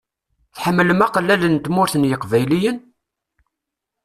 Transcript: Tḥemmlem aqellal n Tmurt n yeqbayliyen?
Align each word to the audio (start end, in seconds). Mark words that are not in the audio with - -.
Tḥemmlem 0.55 1.03
aqellal 1.05 1.41
n 1.47 1.55
Tmurt 1.57 1.93
n 1.97 2.07
yeqbayliyen? 2.09 2.77